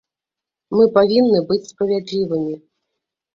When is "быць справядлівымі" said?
1.51-2.57